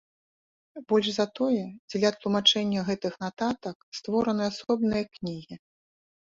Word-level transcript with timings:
Больш 0.91 1.09
за 1.17 1.25
тое, 1.39 1.65
дзеля 1.91 2.11
тлумачэння 2.23 2.79
гэтых 2.89 3.13
нататак 3.25 3.77
створаны 3.99 4.43
асобныя 4.55 5.03
кнігі. 5.13 5.55